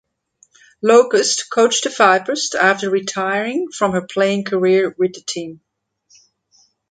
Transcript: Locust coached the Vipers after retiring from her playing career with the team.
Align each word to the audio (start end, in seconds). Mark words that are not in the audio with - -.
Locust 0.81 1.47
coached 1.51 1.83
the 1.83 1.91
Vipers 1.91 2.55
after 2.55 2.89
retiring 2.89 3.67
from 3.71 3.91
her 3.91 4.01
playing 4.01 4.45
career 4.45 4.95
with 4.97 5.13
the 5.13 5.21
team. 5.21 5.61